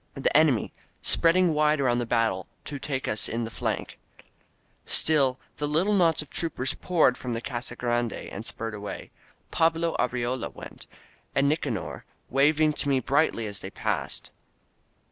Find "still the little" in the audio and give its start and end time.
4.83-5.93